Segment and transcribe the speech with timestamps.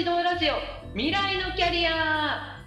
[0.00, 0.54] 指導ラジオ
[0.94, 2.64] 未来のキャリア。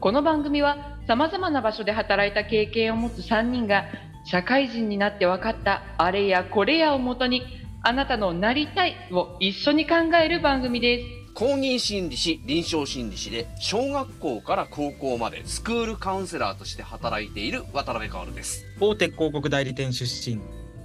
[0.00, 3.84] この番組はさまざまな場所で働いた経験を持つ3人が
[4.24, 7.42] 社会人になって分かったあれやこれやをもとに
[7.82, 11.04] あなたのなりたいを一緒に考える番組です。
[11.34, 18.64] 公認心理師、臨床心理師で、小学校から高校までスクールカウンセラーとして働いている渡辺薫です。
[18.80, 20.40] 大手広告代理店出身。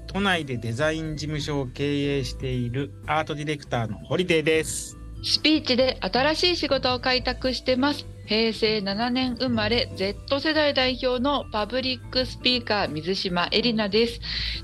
[0.07, 8.05] 都内でデザイン事務所を経営しているアートディレクターの堀デーですスピーチで新しい仕事を開拓してます。
[8.25, 14.19] 平成7年生まれ Z 世代代表のパブリックスピーカー水島エリナです。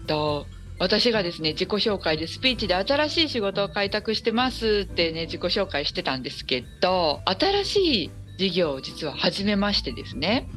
[0.08, 0.46] と
[0.80, 10.50] 私がですね自己紹介でスピーチで新しい仕事を開拓してますってね自己紹介してたんですけど新しい事業を実は始めましてですね。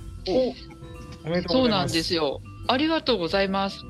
[1.25, 1.95] おめでとうそうなんございます。
[1.95, 2.41] ですよ。
[2.69, 3.85] ありがとうございます。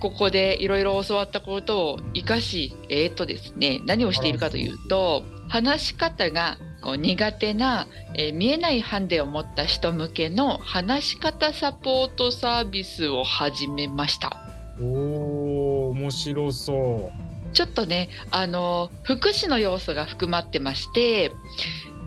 [0.00, 14.34] ここでいろいろ教わったことを生かし、えー、とですね、何をしているかというと、話し方がこう苦手な、えー見えないハンデを持った人向けの話し方サポートサービスを始めました。
[14.80, 21.32] おー面白そうちょっとね、あの、福祉の要素が含まってまして、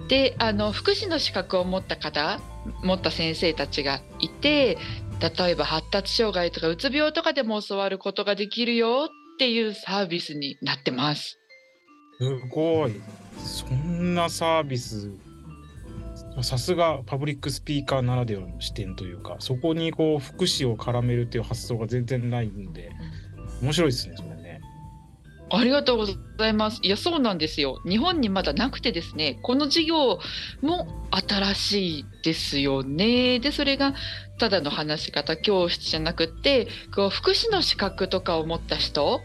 [0.07, 2.39] で、あの、福祉の資格を持った方、
[2.83, 4.79] 持った先生たちがいて、
[5.21, 11.37] 例えば発達障害とかうつ病とかでも教わることができるよっていうサービスになってます。
[12.17, 13.01] すごい
[13.37, 15.09] そんなサービス
[16.41, 22.91] さすがパブリックスピーカーならではの視点というかそこにこう福祉を絡めるっていう発想が全然ないんで
[23.61, 24.61] 面白いですねそれね
[25.49, 26.79] ありがとうございます。
[26.81, 27.79] いや、そうなんですよ。
[27.87, 30.19] 日本にまだなくてですね、この事業
[30.61, 33.39] も新しいですよね。
[33.39, 33.93] で、それが
[34.39, 39.21] ただの話し方教室じゃなくって、こう福祉の資格とかを持った人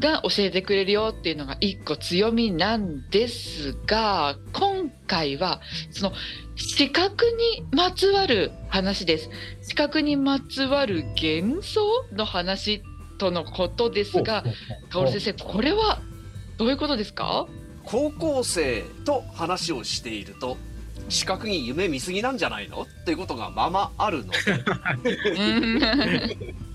[0.00, 5.60] が教えてくれるよっていうのが一個強みなんですが、今回は
[5.90, 6.12] その
[6.56, 9.30] 資格にまつわる話です。
[9.62, 11.80] 資格にまつわる幻想
[12.12, 12.82] の話
[13.18, 14.44] とのことですが、
[14.90, 16.00] 薫先生、これは
[16.58, 17.46] どういうことですか？
[17.84, 20.56] 高校生と話をしていると、
[21.08, 22.82] 資格に夢見すぎなんじゃないの？
[22.82, 24.38] っていうことがままあるので、
[25.30, 26.73] う ん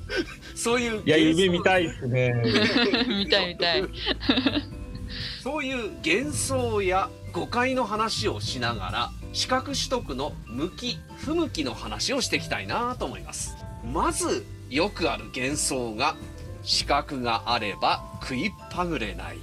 [0.56, 1.64] そういういや夢見い。
[1.64, 2.34] たいですね
[3.08, 3.84] 見たい見たい。
[5.44, 13.56] そういう幻想や誤解の話をしながら、資格取得の向き、不向きの話をしていきたいなと思います。
[13.94, 16.16] まず、よくある幻想が、
[16.64, 19.38] 資格があれば食いっぱぐれない。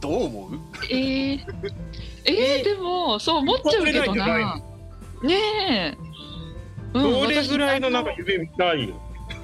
[0.00, 0.58] どう思う？
[0.90, 1.44] えー、
[2.24, 4.60] えー、でもそう思っちゃうけどな。
[5.22, 5.96] ねえ。
[6.94, 9.00] うんどれぐらいのなんか夢見たいよ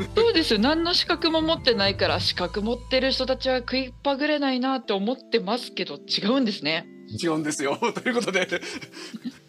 [0.14, 0.58] そうですよ。
[0.58, 6.86] 何の資格も持ってないから資格持ってる人たちは食いっぱぐれないなって思ってますけど違うんですね。
[7.20, 7.78] 違うんですよ。
[8.02, 8.48] ということで、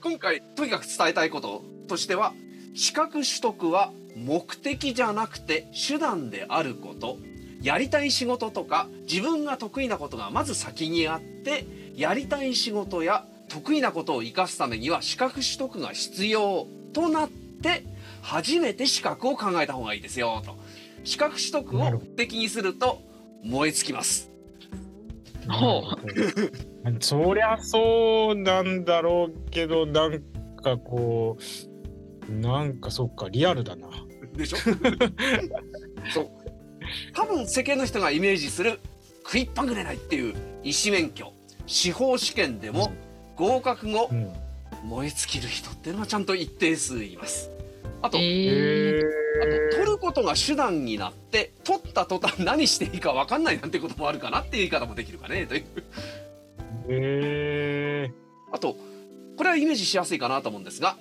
[0.02, 2.34] 今回、とにかく伝えたいこととしては、
[2.76, 7.18] 資格取得は目的じゃなくて手段であること。
[7.62, 11.66] やりたい仕事とか、自分が得意なことがまず先にあって、
[11.96, 17.86] やりたい仕事や得意なことを活かすためには資格取得が必要となって、
[18.24, 20.56] 初めて資格を考えた方がいいですよ、と。
[21.04, 23.02] 資格取得を目的にすると
[23.44, 24.32] 燃え尽きます。
[25.50, 25.84] ほ
[27.02, 30.22] そりゃそうなんだろうけどなん
[30.64, 31.38] かこ
[32.30, 33.90] うなんかそっかリアルだな
[34.38, 34.58] でしょ？
[36.14, 36.30] そう。
[37.14, 38.80] 多分世間の人がイメージする
[39.26, 40.34] 食いっぱぐれないっていう
[40.64, 41.34] 医師免許、
[41.66, 42.94] 司法試験でも
[43.36, 44.32] 合格後うん
[44.86, 47.50] 燃え尽きる人っていうのはちゃんと一定数います。
[48.04, 49.02] あと、えへー、
[49.42, 55.64] あと取ることが手段になって、取った途端何していいか分かんないなんてこともあるかなっていう言い方もできるかね、という。
[56.90, 58.12] え
[58.52, 58.76] あと、
[59.38, 60.98] これはイメージしやすいかなと思うんですが、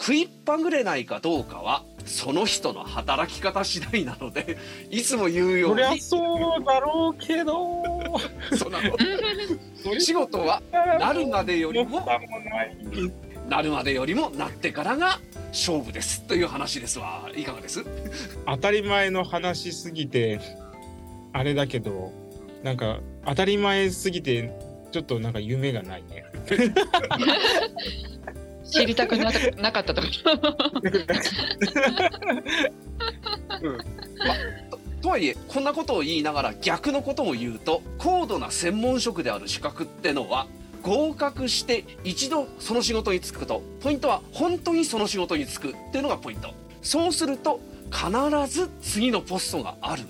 [0.00, 4.56] 食いっぱぐれないかどうかは、その人の働き方次第なので、
[4.90, 7.82] いつも言うよそうりゃに、そうだろうけど。
[8.56, 8.96] そうなの。
[9.98, 12.06] 仕事はなるまでよりも
[13.48, 15.20] なるまでよりもなってからが
[15.54, 17.30] 勝負ですという話ですわ。
[17.34, 17.84] いかがです？
[18.44, 20.40] 当たり前の話すぎて
[21.32, 22.12] あれだけど
[22.64, 24.52] なんか当たり前すぎて
[24.90, 26.24] ちょっとなんか夢がないね
[28.64, 30.08] 知りたくななかったとか。
[35.00, 40.46] とはいえ、こんなことを言いながら逆のことも言うと、高度な専門職である資格ってのは、
[40.84, 43.62] 合格して一度その仕事に就くこと。
[43.80, 46.50] ポイントは本当にその仕事に就くっていうのがポイント。
[46.82, 47.58] そうすると、
[47.90, 48.08] 必
[48.52, 50.02] ず次のポストがある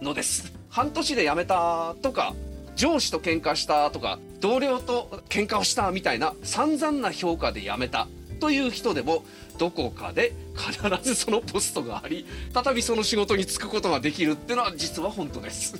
[0.00, 0.52] のです。
[0.68, 2.34] 半年で辞めたとか、
[2.76, 8.06] 上司と喧嘩したとか同僚と喧嘩をしたみたいな散々な評価で辞めた
[8.38, 9.24] という人でも
[9.58, 15.74] どこかで必ずそのポストがあり再びその仕事に就くことができるっていうのは実は本当です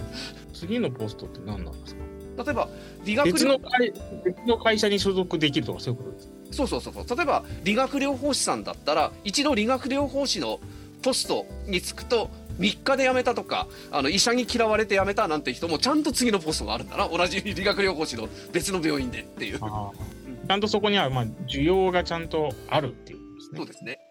[0.53, 2.01] 次のポストって何なんですか？
[2.45, 2.69] 例えば
[3.05, 3.93] 理学別の療会
[4.25, 6.33] 別の会社に所属できるとかそういうことですか？
[6.51, 7.17] そうそうそうそう。
[7.17, 10.61] 例えば理学療法士さんだったら一度理学療法士の
[11.03, 17.09] ポストに就くと3日で辞めたとかあの医者に嫌われて辞めたなんて人もちゃんと次のポストがあるんだな。
[17.09, 19.59] 同じ理学療法士の別の病院でっていう。
[19.59, 23.59] ちゃんとそこにはまあ需要がちゃんとあるっていうことですね。
[23.59, 24.08] そうですね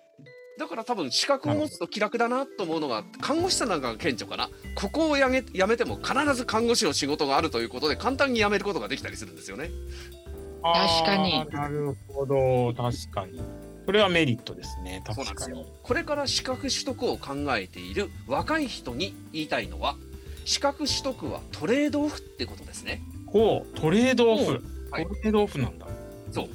[0.58, 4.50] だから多分資格を持つと気楽だなと思うのが看護師さんなんかが顕著かな。
[4.76, 9.70] ここをやめやめても必ず看護師の仕事があるということで簡単に辞めることができたりするんですよね。
[10.64, 11.46] 確かに。
[11.52, 12.74] なるほど。
[12.74, 13.42] 確かに。
[13.86, 15.04] それはメリットですね。
[15.06, 15.58] そうなんですよ。
[15.58, 19.96] 確かにこれから資格取得を考えている若い人に言いたいのは
[20.46, 23.02] 資格取得はトレードオフってことですね。
[23.28, 25.06] ほうトレードオフ、はい。
[25.06, 25.88] トレードオフなんだ。
[26.32, 26.50] そう。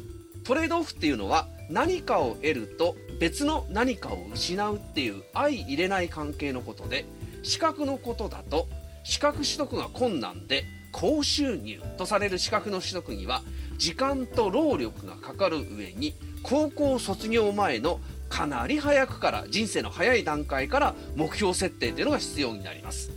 [0.44, 7.04] トレードオフっていうのは何かを得ると別の何かを失うっていう相入れない関係のことで
[7.44, 8.66] 資格のことだと
[9.04, 13.42] 資格取得が困難で高収入とされる資格の取得には
[13.78, 23.12] 時間と労力がかかる上に高校卒業前のかなり早くから人生の早い段階から目標設定というのが必要になります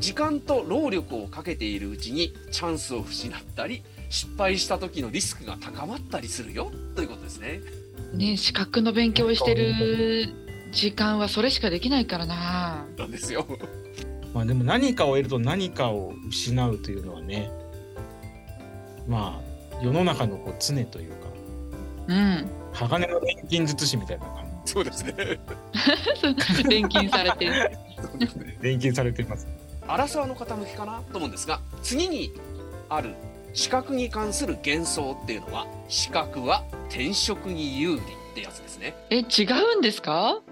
[0.00, 7.60] 時間と労力をかけているうちにチャンスを失ったり失敗した時のリスクが高まったりするよということですね。
[8.14, 10.28] ね資格の勉強をしてる
[10.72, 13.46] 時間はそれしかできないからななんですよ。
[14.34, 17.50] まあでも何かを得ると何かを失うというのはね
[19.08, 21.16] まあ世の中のこう常というか
[22.08, 25.14] うん鋼の錬金術師みたいな感そうですね。
[26.68, 27.52] 錬金されてる
[28.02, 28.56] そうですね。
[28.60, 29.46] じ 錬金されています
[29.88, 32.32] アラサーの傾きかなと思うんですが、次に
[32.88, 33.14] ある
[33.56, 38.00] 資格に関する幻想っていうのは、資格は転職に有利っ
[38.34, 38.94] てやつですね。
[39.08, 39.44] え違
[39.74, 40.42] うんですか？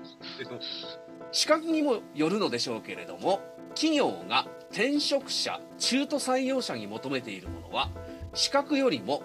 [1.31, 3.43] 資格にもよるのでしょうけれども、
[3.75, 7.91] 企業が転職者、中途採用者に求めているものは、
[8.33, 9.23] 資格よりも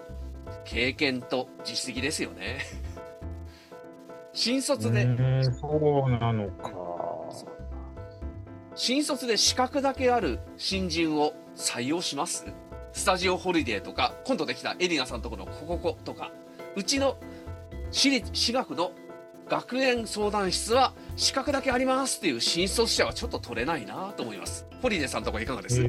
[0.66, 2.58] 経験と実績ですよね。
[4.34, 5.04] 新卒で
[5.58, 6.70] そうなのか
[8.74, 12.44] 新卒で資格だけある新人を採用します？
[12.92, 16.30] スタジオホリデーとか今度できたエリナさんとこのコココとか
[16.76, 17.16] うちの
[17.90, 18.92] 私立私学の
[19.48, 24.64] 学園相談室は資格だけありますっていう新卒者はちょっと取れないなと思います。
[24.80, 25.88] ホリデーさんとかいかがです、い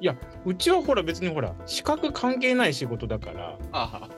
[0.00, 0.16] や
[0.46, 4.08] うちはほら別にほら資格関係ない仕事だからあ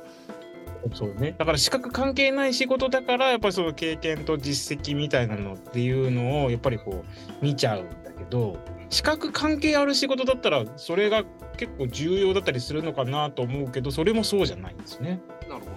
[0.93, 1.35] そうね。
[1.37, 7.05] だから資格関係ない仕事だからやっぱりその経験と実績みたいなのっていうのをやっぱりこ
[7.41, 8.57] う見ちゃうんだけど
[8.89, 11.25] 資格関係ある仕事だったらそれが
[11.57, 15.21] 結構重要だったりするのかなと思うけどそれもそうじゃないんですね。
[15.49, 15.71] なるほど。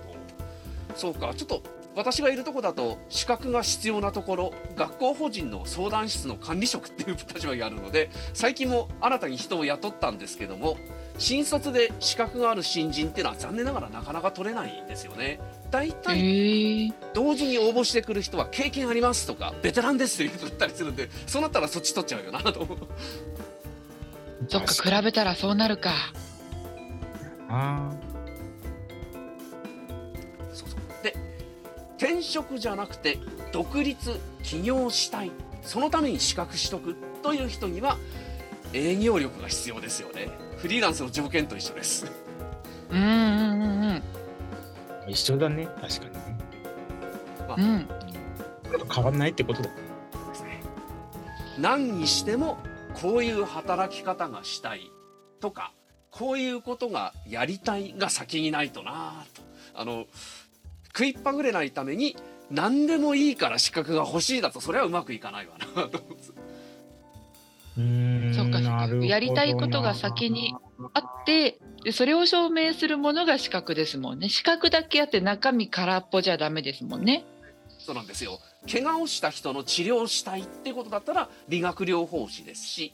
[0.96, 1.34] そうか。
[1.36, 1.64] ちょっと
[1.96, 10.78] 私がいるとこだと資格が必要なところ学校法人の相談室の管理職っていう立場があるので最近も新たに人を雇ったんですけども
[11.18, 15.40] 新卒で資格がある新人っていうのは残念ながらなかなか取れないんですよね。
[15.72, 22.62] 大え体ー、同時に応募してくる人は経験ありますとかベテランですという人だったりするんでそうなったらそっち取っちゃうよなと。
[22.62, 22.78] 思う。
[24.48, 25.92] そっか比べたらそうなるか。
[27.50, 27.92] あ
[30.52, 30.80] そうそう。
[31.04, 31.16] で
[31.98, 33.20] 転職じゃなくて
[33.52, 35.32] 独立起業したい。
[35.62, 37.98] そのために資格取得という人には
[38.74, 40.28] 営業力が必要ですよね
[40.64, 42.10] フリーランスの条件と一緒です。
[42.90, 44.02] うんうんうんー
[45.10, 46.38] 一緒だね確かにね。
[47.58, 47.66] うん。
[47.66, 47.88] うん
[48.90, 49.70] 変わんないってことだ。
[51.60, 52.58] 何にしても
[52.94, 54.90] こういう働き方がしたい
[55.42, 55.74] とか
[56.10, 59.42] こういうことがやりたいが先にないとなと。
[59.76, 60.06] あの
[60.96, 62.16] 食いっぱぐれないために
[62.50, 66.08] 何でもいいから資格が欲しいだとそれはうまくいかないわなと思
[67.78, 68.33] うん
[69.02, 70.56] やりたいことが先に
[70.94, 74.30] あってでそれを証明するものが資格ですもんね。
[74.30, 77.26] 資格だけあって中身空っぽじゃダメですもんね。
[77.80, 78.40] そうなんですよ。
[78.72, 82.94] 怪我をした人の治療をしたいってことだったら理学療法士ですし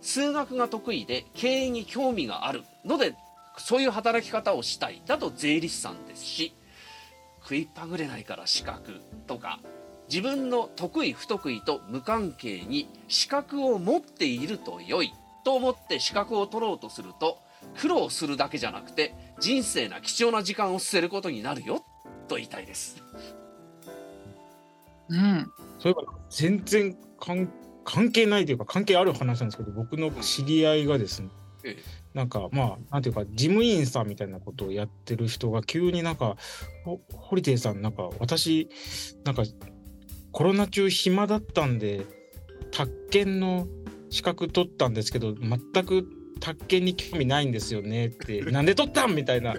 [0.00, 3.14] 数学が得意で経営に興味があるので
[3.58, 6.54] そういう働き方をしたいだと税理士さんですし
[7.42, 9.60] 食いっぱぐれないから資格とか
[10.10, 15.12] 自分の得意不得意と無関係に資格を持っていると良い
[15.44, 17.38] と思って資格を取ろうとすると
[17.78, 21.84] 苦労するだけじゃなくて人生な貴重な時間を捨てることになるよ
[22.26, 23.02] と言いたいです。
[25.08, 27.48] うんそういえば全然関
[27.84, 31.28] 関係ないというか関係ある話なんですけど僕の知り合いがですね
[31.64, 31.76] え
[32.14, 36.36] なんかまあなんていうか事務員さんみたいなことをやってる人が急になんか
[36.84, 38.68] 「ほホリデーさんなんか私
[39.24, 39.42] なんか
[40.32, 42.06] コロナ中暇だったんで
[42.70, 43.66] 宅建の
[44.10, 46.06] 資格取ったんですけど全く
[46.40, 49.54] 宅建に興味ないんですよねって なんで取ったんみたいな。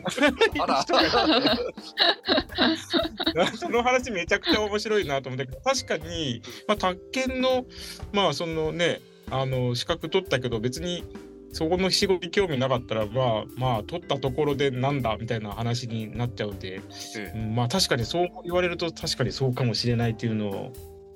[3.55, 7.65] その話めちゃくちゃ面白いなと思って確かに、まあ、宅建の
[8.11, 8.99] まあそのね
[9.29, 11.03] あの資格取ったけど別に
[11.53, 16.81] そこの仕事に興味なかったらまあまあ取ったところでなんだみたいな話になっちゃうんで、
[17.17, 20.73] えうんまあ確かにそう言われると確かにそうかもしれないっていうのを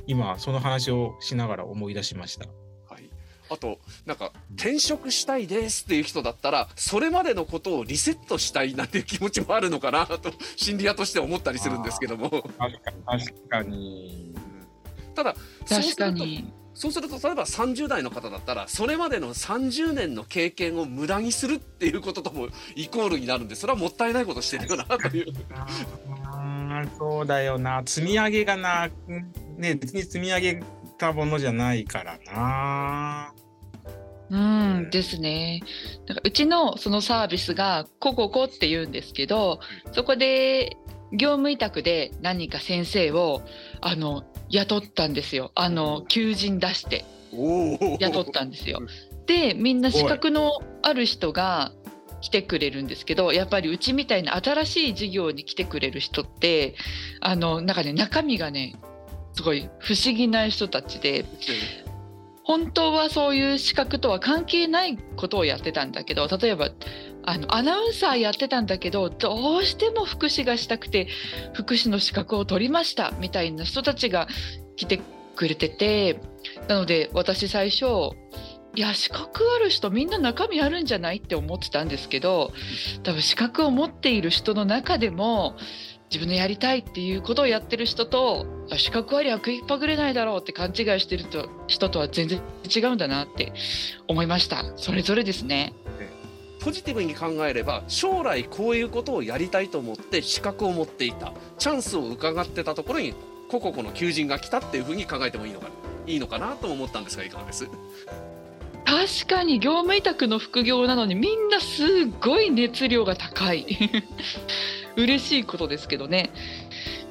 [0.07, 2.45] 今その話をしながら思い出しました。
[2.89, 3.09] はい、
[3.49, 14.35] あとなんか転職したいですっていう人だったらそれまでのことをリセットしたいなんていう気持ちもあるのかなと心理屋として思ったりするんですけども確かに確かに。
[15.15, 16.64] ただそうすると確かに。
[16.75, 25.33] そうすると例えば30代の方だったらそれまでの30年の経験を無駄にするっていうことともイコールになるんでそれはもったいないことしてるよなという。
[26.99, 28.89] そうだよな積み上げがな
[29.57, 30.63] ね別に積み上げ
[30.97, 33.33] たものじゃないからな
[34.29, 35.61] うんですね。
[36.07, 39.59] なんかうちのそのサービスが「コココ」って言うんですけど
[39.93, 40.77] そこで
[41.11, 43.41] 業務委託で何人か先生を
[43.81, 45.51] あの雇ったんですよ。
[45.55, 47.05] あの求人出して。
[47.99, 48.81] 雇ったんですよ。
[49.25, 51.71] でみんな資格のある人が
[52.21, 56.75] 来てくれるんですけどやっぱりうちみたいな新しい事業に来てくれる人って
[57.21, 58.75] あのなんかね中身がね
[59.33, 61.25] すごい不思議な人たちで
[62.45, 66.69] 本当はそういう資格とは関係ないことをやってたんだけど例えば
[67.23, 71.07] あのアナウンサーやってたんだけどどうしても福祉がしたくて
[71.53, 74.27] 福祉の資格を取りましたみたいな人たちが
[74.75, 75.01] 来て
[75.35, 76.19] くれてて
[76.67, 77.85] なので私最初
[78.75, 81.17] いや資格ある人みんな中身あるんじゃない？
[81.17, 82.51] って思ってたんですけど
[83.03, 85.55] 多分資格を持っている人の中でも
[86.09, 92.41] 自分のやりたいっていうことをやってる人とあ資格ありゃ食いっぱぐれないだろうって勘違いしてると人とは全然
[92.73, 93.53] 違うんだなって
[94.07, 94.63] 思いました。
[94.77, 95.73] それぞれですね。
[96.61, 101.33] ポジティブに考えれば将来こういうことをやりたいと思って資格を持っていた。
[101.59, 103.13] チャンスを伺ってたところに
[103.49, 105.67] コココの求人が来たっていうふうに考えてもいいのか
[106.07, 107.67] いいのかなと思ったんですがいかがです？
[108.85, 111.87] 確かに業務委託の副業なのにみんなすっ
[112.21, 113.65] ごい熱量が高い
[114.95, 116.31] 嬉しいことですけどね。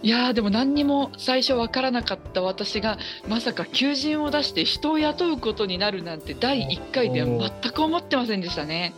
[0.03, 8.93] いやーでも何にも最初わからなかった私がまさか求人を出して人を雇うことになるなんて第1回では全く思ってませんでしたね。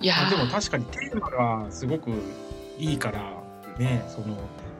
[0.00, 1.30] いやあでもー確かにテーマ
[1.64, 2.10] がすごく
[2.78, 3.42] いいから
[3.78, 4.36] ねその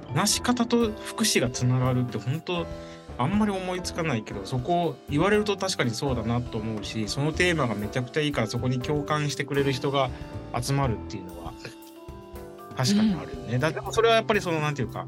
[0.09, 2.67] 話し方と福祉がつながるって本当
[3.19, 10.11] あんまり思いつかないけどそこ言われると確かにそうだなと思うしそのテーマがめちゃくちゃいいからそこに共感してくれる人が
[10.61, 11.53] 集まるっていうのは
[12.77, 13.59] 確かにあるよね。
[13.59, 15.07] だでもそれはやっぱりそのなんていうか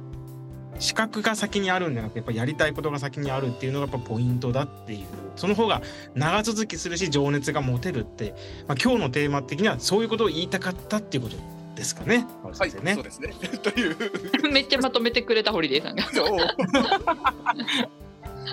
[0.79, 5.83] 資格が先にあるんじゃなくてやっぱやりたいことが先にあるっていうのがやっぱポイントだっていうその方が
[6.15, 8.35] 長続きするし情熱が持てるって、
[8.67, 11.37] まあ、今日のテーマ的にはそういうことを言いたかったっていうこと
[11.77, 12.27] ですかね。
[12.43, 13.97] はい、ねそうですね という
[14.51, 16.05] めっちゃまとめてくれたホリデーさんが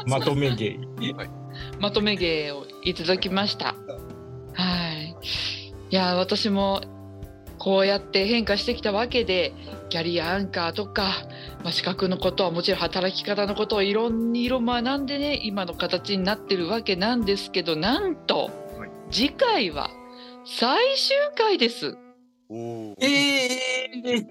[0.05, 0.79] まとめ芸。
[1.79, 3.75] まとめ芸をいただきました。
[4.53, 5.15] はい。
[5.91, 6.81] いや私も
[7.57, 9.53] こうやって変化してきたわけで
[9.89, 11.27] キャリアアンカーとか、
[11.63, 19.89] まあ、資格のことはもちろん働き方のことをいろんな色学んでね今の形になってるわけなんですけどなんと、はい次回は
[20.45, 21.97] 最終回です。
[22.49, 23.09] おーえ
[24.15, 24.25] え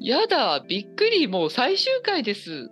[0.00, 2.70] やだびっくりもう最終回です。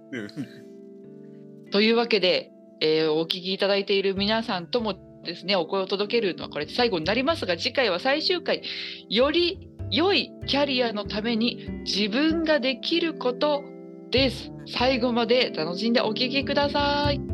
[1.71, 8.63] というわけで、えーお聞きいただいている皆さんともですねお声を届けるのはこれで最後になりますが次回は最終回
[9.09, 13.63] より良いキャリアのために自分ができること
[14.11, 14.51] です。
[14.67, 17.34] 最後まで楽しんでお聞きください。